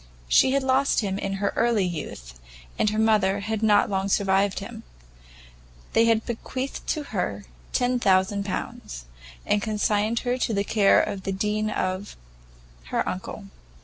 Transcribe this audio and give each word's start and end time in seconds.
She 0.27 0.53
had 0.53 0.63
lost 0.63 1.01
him 1.01 1.19
in 1.19 1.33
her 1.33 1.53
early 1.55 1.85
youth, 1.85 2.39
and 2.79 2.89
her 2.89 2.97
mother 2.97 3.41
had 3.41 3.61
not 3.61 3.87
long 3.87 4.09
survived 4.09 4.57
him. 4.57 4.81
They 5.93 6.05
had 6.05 6.25
bequeathed 6.25 6.87
to 6.87 7.03
her 7.13 7.45
10,000 7.73 8.43
pounds, 8.43 9.05
and 9.45 9.61
consigned 9.61 10.21
her 10.21 10.39
to 10.39 10.55
the 10.55 10.63
care 10.63 10.99
of 10.99 11.21
the 11.21 11.31
Dean 11.31 11.69
of, 11.69 12.15
her 12.85 13.07
uncle. 13.07 13.45